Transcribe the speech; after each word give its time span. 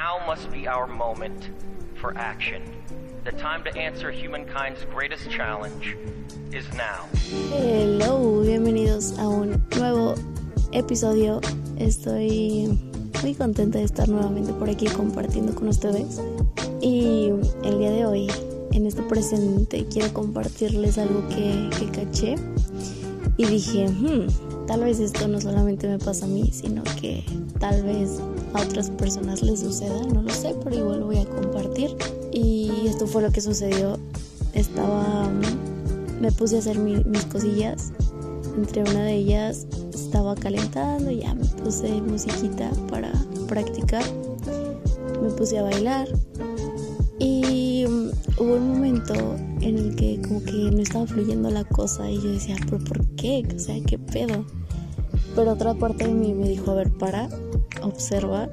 now 0.00 0.18
must 0.26 0.50
be 0.50 0.66
our 0.66 0.86
moment 0.86 1.50
for 2.00 2.16
action. 2.16 2.62
The 3.24 3.32
time 3.32 3.62
to 3.64 3.70
answer 3.76 4.10
humankind's 4.10 4.82
greatest 4.86 5.30
challenge 5.30 5.94
is 6.52 6.66
now. 6.72 7.04
Hello, 7.50 8.40
bienvenidos 8.42 9.18
a 9.18 9.28
un 9.28 9.62
nuevo 9.76 10.14
episodio. 10.72 11.42
Estoy 11.76 12.78
muy 13.22 13.34
contenta 13.34 13.76
de 13.76 13.84
estar 13.84 14.08
nuevamente 14.08 14.54
por 14.54 14.70
aquí 14.70 14.86
compartiendo 14.86 15.54
con 15.54 15.68
ustedes. 15.68 16.18
Y 16.80 17.32
el 17.62 17.78
día 17.78 17.90
de 17.90 18.06
hoy, 18.06 18.30
en 18.72 18.86
este 18.86 19.02
presente, 19.02 19.84
quiero 19.92 20.14
compartirles 20.14 20.96
algo 20.96 21.28
que, 21.28 21.68
que 21.78 21.90
caché. 21.90 22.36
Y 23.36 23.44
dije, 23.44 23.86
hmm, 23.86 24.66
tal 24.66 24.80
vez 24.80 24.98
esto 24.98 25.28
no 25.28 25.38
solamente 25.42 25.86
me 25.88 25.98
pasa 25.98 26.24
a 26.24 26.28
mí, 26.28 26.50
sino 26.52 26.82
que 26.98 27.22
tal 27.58 27.82
vez 27.82 28.18
a 28.54 28.62
otras 28.62 28.90
personas 28.90 29.42
les 29.42 29.60
suceda, 29.60 30.02
no 30.12 30.22
lo 30.22 30.30
sé, 30.30 30.54
pero 30.64 30.76
igual 30.76 31.00
lo 31.00 31.06
voy 31.06 31.18
a 31.18 31.26
compartir. 31.26 31.96
Y 32.32 32.86
esto 32.86 33.06
fue 33.06 33.22
lo 33.22 33.30
que 33.30 33.40
sucedió. 33.40 33.98
Estaba, 34.54 35.30
me 36.20 36.32
puse 36.32 36.56
a 36.56 36.58
hacer 36.58 36.78
mis 36.78 37.24
cosillas. 37.26 37.92
Entre 38.56 38.82
una 38.82 39.04
de 39.04 39.14
ellas 39.14 39.66
estaba 39.94 40.34
calentando, 40.34 41.10
ya 41.10 41.34
me 41.34 41.46
puse 41.62 42.00
musiquita 42.02 42.70
para 42.88 43.12
practicar. 43.46 44.04
Me 45.22 45.30
puse 45.30 45.58
a 45.58 45.62
bailar. 45.62 46.08
Y 47.18 47.84
hubo 48.38 48.54
un 48.54 48.68
momento 48.70 49.14
en 49.60 49.78
el 49.78 49.94
que 49.94 50.20
como 50.26 50.42
que 50.42 50.52
no 50.52 50.80
estaba 50.80 51.06
fluyendo 51.06 51.50
la 51.50 51.64
cosa 51.64 52.10
y 52.10 52.16
yo 52.20 52.32
decía, 52.32 52.56
pero 52.64 52.82
¿por 52.82 53.06
qué? 53.16 53.46
O 53.54 53.58
sea, 53.58 53.76
¿qué 53.86 53.98
pedo? 53.98 54.44
Pero 55.36 55.52
otra 55.52 55.74
parte 55.74 56.06
de 56.06 56.14
mí 56.14 56.32
me 56.32 56.48
dijo, 56.48 56.70
a 56.70 56.74
ver, 56.74 56.90
para, 56.90 57.28
observa 57.82 58.48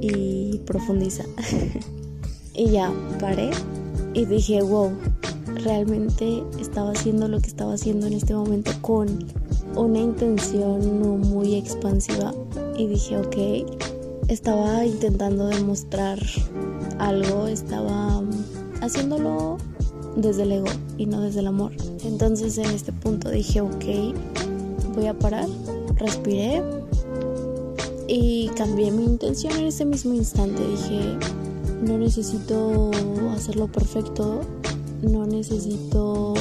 y 0.00 0.58
profundiza. 0.66 1.24
y 2.54 2.70
ya, 2.70 2.92
paré 3.20 3.50
y 4.14 4.24
dije, 4.24 4.62
wow, 4.62 4.90
realmente 5.62 6.42
estaba 6.60 6.92
haciendo 6.92 7.28
lo 7.28 7.40
que 7.40 7.48
estaba 7.48 7.74
haciendo 7.74 8.06
en 8.06 8.14
este 8.14 8.34
momento 8.34 8.72
con 8.80 9.26
una 9.74 9.98
intención 9.98 11.00
no 11.00 11.16
muy 11.16 11.54
expansiva. 11.54 12.32
Y 12.78 12.86
dije, 12.86 13.18
ok, 13.18 13.36
estaba 14.28 14.84
intentando 14.84 15.46
demostrar 15.48 16.18
algo, 16.98 17.46
estaba 17.46 18.22
haciéndolo 18.80 19.58
desde 20.16 20.44
el 20.44 20.52
ego 20.52 20.68
y 20.96 21.06
no 21.06 21.20
desde 21.20 21.40
el 21.40 21.46
amor. 21.46 21.72
Entonces 22.04 22.56
en 22.58 22.66
este 22.66 22.92
punto 22.92 23.30
dije, 23.30 23.60
ok, 23.60 23.84
voy 24.94 25.06
a 25.06 25.18
parar 25.18 25.46
respiré 25.96 26.62
y 28.08 28.48
cambié 28.56 28.90
mi 28.90 29.04
intención 29.04 29.52
en 29.54 29.66
ese 29.66 29.84
mismo 29.84 30.14
instante. 30.14 30.62
Dije, 30.66 31.18
no 31.82 31.98
necesito 31.98 32.90
hacerlo 33.34 33.66
perfecto, 33.66 34.40
no 35.02 35.26
necesito, 35.26 36.34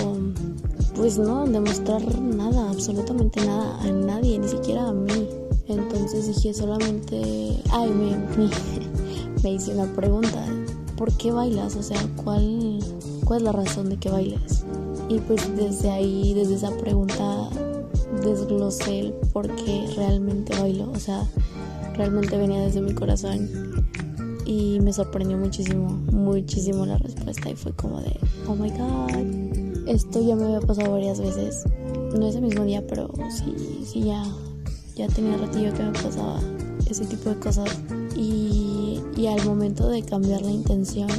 pues 0.96 1.18
no, 1.18 1.46
demostrar 1.46 2.02
nada, 2.22 2.70
absolutamente 2.70 3.46
nada 3.46 3.82
a 3.82 3.92
nadie, 3.92 4.40
ni 4.40 4.48
siquiera 4.48 4.88
a 4.88 4.94
mí. 4.94 5.28
Entonces 5.68 6.28
dije 6.28 6.54
solamente, 6.54 7.62
ay, 7.72 7.90
me, 7.90 8.16
me, 9.44 9.52
hice 9.56 9.74
una 9.74 9.92
pregunta, 9.94 10.46
¿por 10.96 11.12
qué 11.14 11.32
bailas? 11.32 11.76
O 11.76 11.84
sea, 11.84 12.00
¿cuál, 12.24 12.80
¿cuál 13.26 13.40
es 13.40 13.44
la 13.44 13.52
razón 13.52 13.90
de 13.90 13.98
que 13.98 14.10
bailes? 14.10 14.64
Y 15.10 15.20
pues 15.20 15.42
desde 15.56 15.90
ahí, 15.90 16.34
desde 16.34 16.56
esa 16.56 16.72
pregunta, 16.78 17.50
desglosé 18.26 19.00
el 19.00 19.14
por 19.32 19.48
qué 19.56 19.88
realmente 19.96 20.58
bailo. 20.60 20.92
O 20.92 21.00
sea, 21.00 21.28
realmente 21.96 22.38
venía 22.38 22.62
desde 22.62 22.82
mi 22.82 22.94
corazón. 22.94 23.50
Y 24.46 24.80
me 24.82 24.94
sorprendió 24.94 25.38
muchísimo, 25.38 25.88
muchísimo 26.12 26.86
la 26.86 26.98
respuesta. 26.98 27.50
Y 27.50 27.56
fue 27.56 27.72
como 27.74 28.02
de, 28.02 28.18
oh 28.48 28.56
my 28.56 28.70
god, 28.72 29.88
esto 29.88 30.22
ya 30.22 30.36
me 30.36 30.46
había 30.46 30.62
pasado 30.62 30.92
varias 30.92 31.20
veces. 31.20 31.64
No 32.18 32.28
ese 32.28 32.42
mismo 32.42 32.64
día, 32.64 32.86
pero 32.88 33.10
sí, 33.30 33.84
sí, 33.86 34.04
ya, 34.04 34.24
ya 34.96 35.08
tenía 35.08 35.38
ratillo 35.38 35.74
que 35.74 35.84
me 35.84 35.92
pasaba 35.92 36.40
ese 36.90 37.06
tipo 37.06 37.30
de 37.30 37.40
cosas. 37.40 37.70
Y, 38.16 39.02
y 39.18 39.28
al 39.28 39.44
momento 39.46 39.88
de 39.88 40.04
cambiar 40.04 40.42
la 40.42 40.52
intención 40.52 41.10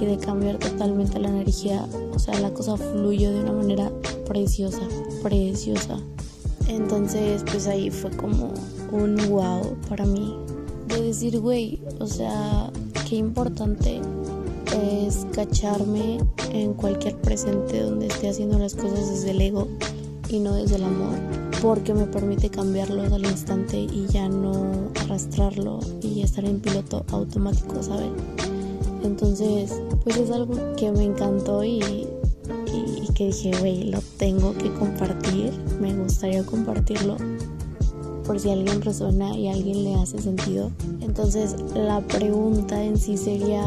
y 0.00 0.04
de 0.04 0.18
cambiar 0.18 0.58
totalmente 0.58 1.18
la 1.18 1.28
energía, 1.28 1.86
o 2.14 2.18
sea, 2.18 2.38
la 2.40 2.52
cosa 2.52 2.76
fluyó 2.76 3.32
de 3.32 3.40
una 3.40 3.52
manera 3.52 3.90
preciosa, 4.26 4.82
preciosa. 5.26 5.98
Entonces, 6.68 7.42
pues 7.50 7.66
ahí 7.66 7.90
fue 7.90 8.10
como 8.12 8.54
un 8.92 9.16
wow 9.28 9.76
para 9.88 10.06
mí. 10.06 10.36
De 10.86 11.02
decir, 11.02 11.40
güey, 11.40 11.80
o 11.98 12.06
sea, 12.06 12.70
qué 13.08 13.16
importante 13.16 14.00
es 15.04 15.26
cacharme 15.32 16.18
en 16.52 16.74
cualquier 16.74 17.16
presente 17.16 17.82
donde 17.82 18.06
esté 18.06 18.28
haciendo 18.28 18.58
las 18.58 18.74
cosas 18.74 19.10
desde 19.10 19.32
el 19.32 19.40
ego 19.40 19.66
y 20.28 20.38
no 20.38 20.54
desde 20.54 20.76
el 20.76 20.84
amor, 20.84 21.18
porque 21.60 21.92
me 21.92 22.06
permite 22.06 22.48
cambiarlo 22.48 23.02
al 23.02 23.24
instante 23.24 23.78
y 23.78 24.06
ya 24.08 24.28
no 24.28 24.90
arrastrarlo 25.00 25.80
y 26.02 26.22
estar 26.22 26.44
en 26.44 26.60
piloto 26.60 27.04
automático, 27.10 27.82
¿sabes? 27.82 28.10
Entonces, 29.02 29.72
pues 30.04 30.16
es 30.16 30.30
algo 30.30 30.54
que 30.76 30.90
me 30.92 31.04
encantó 31.04 31.64
y 31.64 32.06
que 33.16 33.28
dije, 33.28 33.50
güey, 33.60 33.84
lo 33.84 34.00
tengo 34.18 34.52
que 34.52 34.70
compartir, 34.74 35.50
me 35.80 35.94
gustaría 35.94 36.44
compartirlo 36.44 37.16
por 38.26 38.38
si 38.38 38.50
alguien 38.50 38.82
resuena 38.82 39.34
y 39.34 39.48
a 39.48 39.54
alguien 39.54 39.84
le 39.84 39.94
hace 39.94 40.20
sentido. 40.20 40.70
Entonces 41.00 41.56
la 41.74 42.02
pregunta 42.02 42.82
en 42.82 42.98
sí 42.98 43.16
sería, 43.16 43.64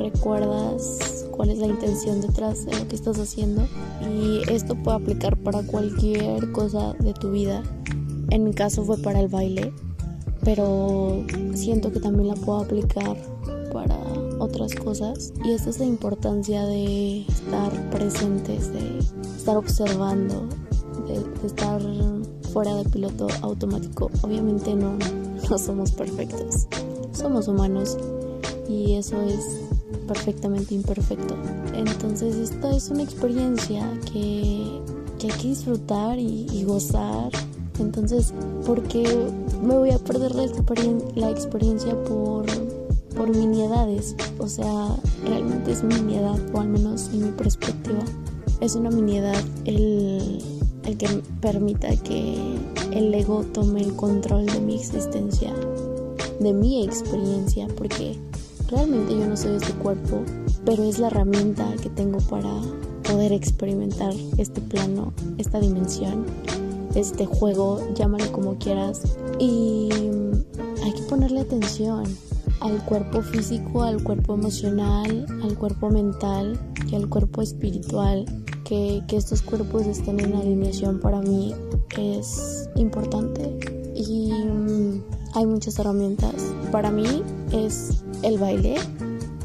¿recuerdas 0.00 1.26
cuál 1.30 1.50
es 1.50 1.58
la 1.58 1.66
intención 1.66 2.22
detrás 2.22 2.64
de 2.64 2.78
lo 2.78 2.88
que 2.88 2.96
estás 2.96 3.18
haciendo? 3.18 3.66
Y 4.10 4.40
esto 4.50 4.74
puede 4.76 4.96
aplicar 4.96 5.36
para 5.36 5.62
cualquier 5.62 6.50
cosa 6.52 6.94
de 7.00 7.12
tu 7.12 7.32
vida. 7.32 7.62
En 8.30 8.44
mi 8.44 8.54
caso 8.54 8.82
fue 8.82 8.96
para 8.96 9.20
el 9.20 9.28
baile, 9.28 9.74
pero 10.42 11.22
siento 11.52 11.92
que 11.92 12.00
también 12.00 12.28
la 12.28 12.34
puedo 12.34 12.62
aplicar 12.62 13.14
para 13.74 13.98
otras 14.44 14.74
cosas 14.74 15.32
y 15.44 15.52
esta 15.52 15.70
es 15.70 15.78
la 15.78 15.86
importancia 15.86 16.64
de 16.66 17.22
estar 17.22 17.90
presentes, 17.90 18.72
de 18.72 18.98
estar 19.36 19.56
observando, 19.56 20.46
de, 21.08 21.46
estar 21.46 21.80
fuera 22.52 22.74
de 22.76 22.84
piloto 22.84 23.26
automático. 23.42 24.10
Obviamente 24.22 24.74
no, 24.74 24.96
no 25.50 25.58
somos 25.58 25.92
perfectos, 25.92 26.66
somos 27.12 27.48
humanos 27.48 27.96
y 28.68 28.94
eso 28.94 29.20
es 29.22 29.60
perfectamente 30.06 30.74
imperfecto. 30.74 31.34
Entonces 31.74 32.36
esto 32.36 32.70
es 32.70 32.90
una 32.90 33.02
experiencia 33.02 33.90
que, 34.12 34.80
hay 35.22 35.30
que 35.40 35.48
disfrutar 35.48 36.18
y, 36.18 36.46
y 36.52 36.64
gozar. 36.64 37.30
Entonces, 37.80 38.32
¿por 38.66 38.82
qué 38.82 39.04
me 39.62 39.76
voy 39.76 39.90
a 39.90 39.98
perder 39.98 40.34
la, 40.34 40.46
la 41.16 41.30
experiencia 41.30 41.94
por 42.04 42.44
por 43.16 43.28
miniedades, 43.34 44.14
o 44.38 44.48
sea, 44.48 44.96
realmente 45.24 45.72
es 45.72 45.82
miniedad, 45.82 46.38
o 46.52 46.60
al 46.60 46.68
menos 46.68 47.10
en 47.12 47.26
mi 47.26 47.32
perspectiva, 47.32 48.04
es 48.60 48.74
una 48.74 48.90
miniedad 48.90 49.36
el, 49.64 50.42
el 50.84 50.96
que 50.96 51.08
permita 51.40 51.94
que 51.96 52.56
el 52.92 53.12
ego 53.14 53.44
tome 53.52 53.82
el 53.82 53.94
control 53.94 54.46
de 54.46 54.60
mi 54.60 54.76
existencia, 54.76 55.52
de 56.40 56.52
mi 56.52 56.84
experiencia, 56.84 57.68
porque 57.76 58.18
realmente 58.68 59.12
yo 59.12 59.26
no 59.26 59.36
soy 59.36 59.56
este 59.56 59.72
cuerpo, 59.74 60.22
pero 60.64 60.82
es 60.84 60.98
la 60.98 61.08
herramienta 61.08 61.66
que 61.82 61.90
tengo 61.90 62.18
para 62.18 62.50
poder 63.04 63.32
experimentar 63.32 64.12
este 64.38 64.60
plano, 64.60 65.12
esta 65.38 65.60
dimensión, 65.60 66.24
este 66.94 67.26
juego, 67.26 67.80
llámalo 67.94 68.30
como 68.32 68.56
quieras, 68.58 69.02
y 69.38 69.88
hay 70.82 70.92
que 70.92 71.02
ponerle 71.08 71.40
atención 71.40 72.04
al 72.64 72.82
cuerpo 72.86 73.20
físico, 73.20 73.82
al 73.82 74.02
cuerpo 74.02 74.34
emocional, 74.34 75.26
al 75.42 75.56
cuerpo 75.56 75.90
mental 75.90 76.58
y 76.90 76.94
al 76.94 77.08
cuerpo 77.08 77.42
espiritual. 77.42 78.24
Que, 78.64 79.02
estos 79.12 79.42
cuerpos 79.42 79.86
estén 79.86 80.18
en 80.18 80.34
alineación 80.34 80.98
para 80.98 81.20
mí 81.20 81.54
es 81.98 82.68
importante 82.74 83.58
y 83.94 84.32
mm, 84.32 85.02
hay 85.34 85.46
muchas 85.46 85.78
herramientas. 85.78 86.34
Para 86.72 86.90
mí 86.90 87.22
es 87.52 88.02
el 88.22 88.38
baile, 88.38 88.76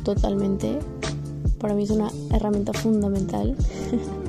totalmente. 0.04 0.80
Para 1.60 1.74
mí 1.76 1.84
es 1.84 1.90
una 1.90 2.10
herramienta 2.32 2.72
fundamental. 2.72 3.56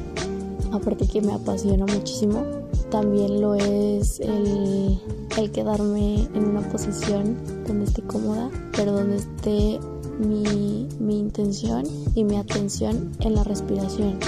Aparte 0.73 1.07
que 1.07 1.23
me 1.23 1.33
apasiona 1.33 1.87
muchísimo. 1.87 2.60
También 2.91 3.41
lo 3.41 3.55
es 3.55 4.21
el 4.21 4.99
el 5.39 5.51
quedarme 5.53 6.29
en 6.35 6.49
una 6.49 6.61
posición 6.69 7.37
donde 7.67 7.85
esté 7.85 8.03
cómoda, 8.03 8.51
pero 8.77 8.93
donde 8.93 9.17
esté 9.17 9.81
mi, 10.19 10.89
intención 11.09 11.85
y 12.15 12.25
mi 12.25 12.37
atención 12.37 13.13
en 13.21 13.35
la 13.35 13.45
respiración. 13.45 14.19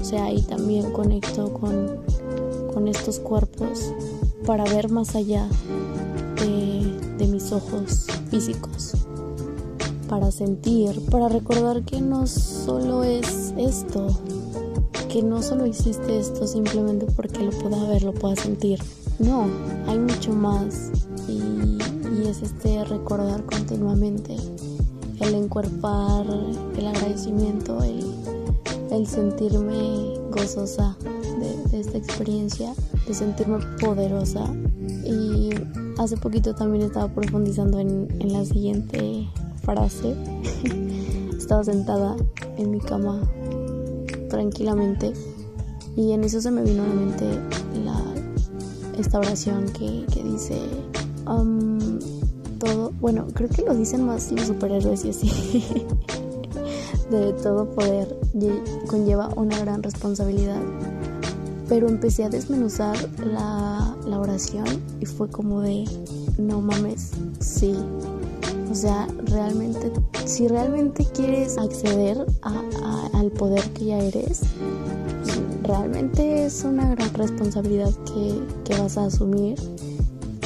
O 0.00 0.04
sea, 0.04 0.24
ahí 0.24 0.42
también 0.42 0.92
conecto 0.92 1.52
con, 1.52 1.96
con 2.72 2.88
estos 2.88 3.18
cuerpos 3.18 3.92
para 4.46 4.64
ver 4.64 4.90
más 4.90 5.14
allá 5.16 5.48
de, 6.36 7.16
de 7.18 7.26
mis 7.26 7.52
ojos 7.52 8.06
físicos 8.30 8.94
para 10.08 10.32
sentir, 10.32 11.00
para 11.08 11.28
recordar 11.28 11.84
que 11.84 12.00
no 12.00 12.26
solo 12.26 13.04
es 13.04 13.54
esto, 13.56 14.08
que 15.12 15.22
no 15.22 15.42
solo 15.42 15.64
existe 15.64 16.20
esto 16.20 16.46
simplemente 16.46 17.04
porque 17.16 17.42
lo 17.42 17.50
pueda 17.50 17.82
ver, 17.88 18.04
lo 18.04 18.12
pueda 18.12 18.36
sentir. 18.36 18.78
No, 19.18 19.48
hay 19.86 19.98
mucho 19.98 20.32
más 20.32 20.92
y, 21.28 21.78
es 22.28 22.42
este 22.42 22.84
recordar 22.84 23.44
continuamente, 23.44 24.36
el 25.20 25.34
encuerpar, 25.34 26.26
el 26.76 26.86
agradecimiento, 26.86 27.82
el, 27.82 28.04
el 28.92 29.06
sentirme 29.06 30.14
gozosa 30.30 30.96
de, 31.40 31.80
esta 31.80 31.98
experiencia, 31.98 32.72
de 33.08 33.14
sentirme 33.14 33.58
poderosa. 33.80 34.44
Y 35.04 35.50
hace 35.98 36.16
poquito 36.18 36.54
también 36.54 36.84
estaba 36.84 37.08
profundizando 37.08 37.80
en, 37.80 38.06
en 38.20 38.32
la 38.32 38.44
siguiente 38.44 39.28
frase. 39.62 40.14
estaba 41.36 41.64
sentada 41.64 42.16
en 42.58 42.70
mi 42.70 42.78
cama 42.78 43.20
tranquilamente 44.30 45.12
y 45.96 46.12
en 46.12 46.24
eso 46.24 46.40
se 46.40 46.50
me 46.50 46.62
vino 46.62 46.82
a 46.82 46.86
la 46.86 46.94
mente 46.94 47.24
la, 47.84 48.02
esta 48.98 49.18
oración 49.18 49.66
que, 49.66 50.06
que 50.10 50.22
dice 50.22 50.58
um, 51.26 51.98
todo, 52.58 52.92
bueno, 53.00 53.26
creo 53.34 53.50
que 53.50 53.62
lo 53.62 53.74
dicen 53.74 54.06
más 54.06 54.32
los 54.32 54.46
superhéroes 54.46 55.04
y 55.04 55.10
así. 55.10 55.30
de 57.10 57.32
todo 57.42 57.68
poder 57.74 58.16
conlleva 58.86 59.30
una 59.36 59.58
gran 59.58 59.82
responsabilidad. 59.82 60.60
Pero 61.68 61.88
empecé 61.88 62.24
a 62.24 62.28
desmenuzar 62.28 62.96
la, 63.24 63.96
la 64.06 64.18
oración 64.18 64.66
y 65.00 65.06
fue 65.06 65.28
como 65.28 65.60
de, 65.60 65.84
no 66.38 66.60
mames, 66.60 67.12
sí, 67.40 67.74
o 68.70 68.74
sea, 68.74 69.08
realmente, 69.24 69.90
si 70.26 70.46
realmente 70.46 71.04
quieres 71.04 71.58
acceder 71.58 72.24
al 72.42 73.30
poder 73.32 73.62
que 73.70 73.86
ya 73.86 73.98
eres, 73.98 74.42
realmente 75.64 76.46
es 76.46 76.62
una 76.62 76.94
gran 76.94 77.12
responsabilidad 77.14 77.90
que, 78.04 78.78
vas 78.78 78.96
a 78.96 79.06
asumir. 79.06 79.58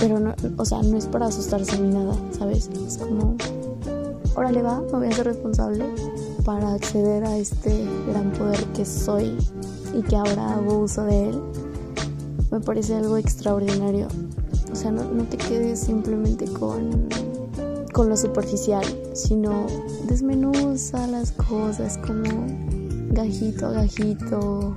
Pero 0.01 0.19
no, 0.19 0.35
o 0.57 0.65
sea, 0.65 0.83
no 0.83 0.97
es 0.97 1.07
para 1.07 1.27
asustarse 1.27 1.79
ni 1.79 1.93
nada, 1.93 2.17
¿sabes? 2.37 2.71
Es 2.87 2.97
como, 2.97 3.37
órale 4.35 4.63
va, 4.63 4.81
me 4.81 4.99
voy 4.99 5.07
a 5.09 5.13
ser 5.13 5.27
responsable 5.27 5.85
para 6.45 6.73
acceder 6.75 7.25
a 7.25 7.37
este 7.37 7.87
gran 8.09 8.33
poder 8.33 8.65
que 8.75 8.87
soy 8.87 9.37
y 9.95 10.03
que 10.03 10.17
ahora 10.17 10.55
hago 10.55 10.79
uso 10.79 11.05
de 11.05 11.29
él. 11.29 11.41
Me 12.51 12.61
parece 12.61 12.95
algo 12.95 13.19
extraordinario. 13.19 14.09
O 14.73 14.75
sea, 14.75 14.91
no, 14.91 15.05
no 15.05 15.25
te 15.25 15.37
quedes 15.37 15.79
simplemente 15.81 16.47
con 16.47 17.07
con 17.95 18.09
lo 18.09 18.17
superficial, 18.17 18.85
sino 19.15 19.67
desmenuza 20.09 21.07
las 21.07 21.31
cosas 21.31 21.97
como 21.99 22.45
gajito 23.13 23.67
a 23.69 23.71
gajito 23.71 24.77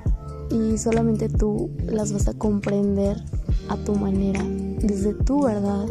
y 0.50 0.78
solamente 0.78 1.28
tú 1.28 1.68
las 1.84 2.12
vas 2.12 2.28
a 2.28 2.34
comprender 2.34 3.20
a 3.68 3.76
tu 3.78 3.96
manera, 3.96 4.40
desde 4.80 5.14
tu 5.14 5.42
verdad. 5.42 5.86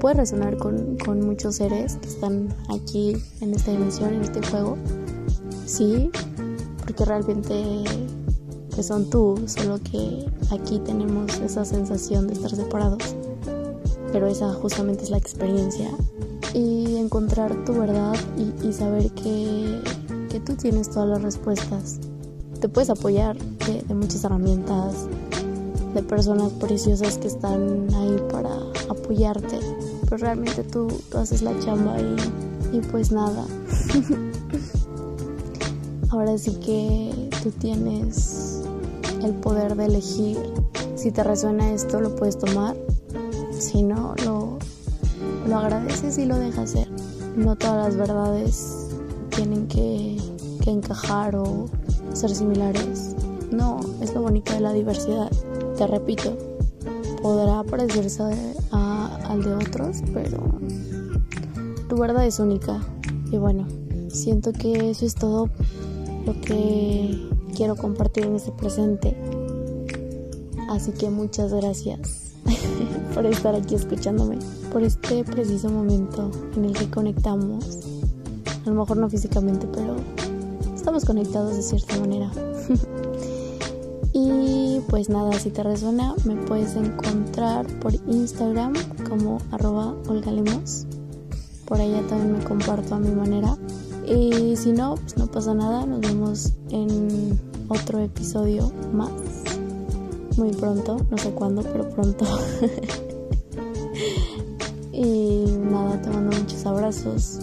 Puede 0.00 0.14
resonar 0.14 0.56
con, 0.56 0.96
con 1.04 1.20
muchos 1.26 1.56
seres 1.56 1.96
que 1.96 2.08
están 2.08 2.48
aquí 2.70 3.18
en 3.42 3.52
esta 3.52 3.72
dimensión, 3.72 4.14
en 4.14 4.22
este 4.22 4.40
juego. 4.48 4.78
Sí, 5.66 6.10
porque 6.78 7.04
realmente 7.04 7.84
pues 8.74 8.86
son 8.86 9.10
tú, 9.10 9.38
solo 9.46 9.78
que 9.78 10.24
aquí 10.50 10.78
tenemos 10.78 11.38
esa 11.40 11.66
sensación 11.66 12.28
de 12.28 12.32
estar 12.32 12.50
separados. 12.50 13.14
Pero 14.12 14.26
esa 14.26 14.52
justamente 14.54 15.04
es 15.04 15.10
la 15.10 15.18
experiencia 15.18 15.90
y 16.54 16.96
encontrar 16.96 17.64
tu 17.64 17.72
verdad 17.74 18.16
y, 18.62 18.72
saber 18.72 19.10
que, 19.12 19.80
que, 20.28 20.40
tú 20.40 20.54
tienes 20.54 20.90
todas 20.90 21.08
las 21.08 21.22
respuestas. 21.22 22.00
Te 22.60 22.68
puedes 22.68 22.90
apoyar 22.90 23.36
de, 23.38 23.94
muchas 23.94 24.24
herramientas, 24.24 25.06
de 25.94 26.02
personas 26.02 26.52
preciosas 26.54 27.18
que 27.18 27.28
están 27.28 27.86
ahí 27.94 28.16
para 28.32 28.50
apoyarte, 28.88 29.60
pero 30.04 30.16
realmente 30.16 30.64
tú, 30.64 30.88
tú 31.10 31.18
haces 31.18 31.42
la 31.42 31.56
chamba 31.60 31.96
y, 32.00 32.76
y 32.76 32.80
pues 32.80 33.12
nada. 33.12 33.46
Ahora 36.10 36.36
sí 36.36 36.54
que 36.54 37.30
tú 37.42 37.52
tienes 37.52 38.62
el 39.22 39.32
poder 39.34 39.76
de 39.76 39.84
elegir. 39.86 40.38
Si 40.96 41.12
te 41.12 41.22
resuena 41.22 41.72
esto, 41.72 42.00
lo 42.00 42.16
puedes 42.16 42.38
tomar. 42.38 42.76
Si 43.60 43.82
no, 43.82 44.14
lo, 44.24 44.58
lo 45.46 45.58
agradeces 45.58 46.16
y 46.16 46.24
lo 46.24 46.38
dejas 46.38 46.70
ser. 46.70 46.90
No 47.36 47.56
todas 47.56 47.88
las 47.88 47.96
verdades 47.96 48.88
tienen 49.36 49.68
que, 49.68 50.16
encajar 50.66 51.34
o 51.36 51.68
ser 52.12 52.30
similares. 52.30 53.16
No, 53.50 53.80
es 54.00 54.14
lo 54.14 54.22
bonito 54.22 54.52
de 54.52 54.60
la 54.60 54.72
diversidad. 54.72 55.30
Te 55.76 55.86
repito, 55.86 56.38
podrá 57.20 57.62
parecerse 57.64 58.22
al 58.70 59.42
de 59.42 59.52
otros, 59.52 59.98
pero 60.14 60.38
tu 61.88 61.96
verdad 61.96 62.24
es 62.26 62.38
única. 62.38 62.80
Y 63.30 63.36
bueno, 63.36 63.66
siento 64.08 64.52
que 64.52 64.90
eso 64.90 65.04
es 65.04 65.16
todo 65.16 65.50
lo 66.24 66.40
que 66.40 67.28
quiero 67.54 67.76
compartir 67.76 68.24
en 68.24 68.36
este 68.36 68.52
presente. 68.52 69.16
Así 70.70 70.92
que 70.92 71.10
muchas 71.10 71.52
gracias. 71.52 72.29
por 73.14 73.26
estar 73.26 73.54
aquí 73.54 73.74
escuchándome, 73.74 74.38
por 74.72 74.82
este 74.82 75.24
preciso 75.24 75.68
momento 75.68 76.30
en 76.56 76.64
el 76.64 76.72
que 76.72 76.90
conectamos. 76.90 77.78
A 78.64 78.70
lo 78.70 78.74
mejor 78.74 78.96
no 78.96 79.08
físicamente, 79.08 79.66
pero 79.72 79.96
estamos 80.74 81.04
conectados 81.04 81.56
de 81.56 81.62
cierta 81.62 81.98
manera. 81.98 82.30
y 84.12 84.80
pues 84.88 85.08
nada, 85.08 85.32
si 85.38 85.50
te 85.50 85.62
resuena, 85.62 86.14
me 86.24 86.36
puedes 86.36 86.76
encontrar 86.76 87.66
por 87.80 87.94
Instagram 87.94 88.74
como 89.08 89.38
arroba 89.50 89.94
olgalemos. 90.08 90.86
Por 91.66 91.80
allá 91.80 92.02
también 92.08 92.38
me 92.38 92.44
comparto 92.44 92.96
a 92.96 92.98
mi 92.98 93.10
manera. 93.10 93.56
Y 94.06 94.56
si 94.56 94.72
no, 94.72 94.96
pues 94.96 95.16
no 95.16 95.28
pasa 95.28 95.54
nada. 95.54 95.86
Nos 95.86 96.00
vemos 96.00 96.52
en 96.70 97.38
otro 97.68 98.00
episodio 98.00 98.72
más 98.92 99.10
muy 100.40 100.52
pronto, 100.52 100.96
no 101.10 101.18
sé 101.18 101.30
cuándo, 101.32 101.62
pero 101.62 101.86
pronto. 101.90 102.24
y 104.92 105.44
nada, 105.70 106.00
te 106.00 106.08
mando 106.08 106.34
muchos 106.34 106.64
abrazos, 106.64 107.40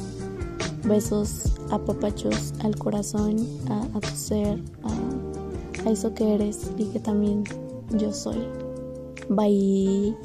besos, 0.83 1.43
apapachos 1.69 2.55
al 2.63 2.75
corazón, 2.75 3.37
a, 3.69 3.99
tu 3.99 4.07
ser, 4.07 4.59
a, 4.83 5.87
a 5.87 5.91
eso 5.91 6.11
que 6.15 6.33
eres 6.33 6.71
y 6.75 6.85
que 6.85 6.99
también 6.99 7.43
yo 7.91 8.11
soy. 8.11 8.47
Bye. 9.29 10.15